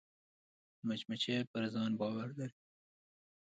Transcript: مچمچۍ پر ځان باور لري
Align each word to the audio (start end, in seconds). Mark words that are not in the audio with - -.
مچمچۍ 0.85 1.37
پر 1.51 1.63
ځان 1.73 1.91
باور 1.99 2.29
لري 2.37 2.57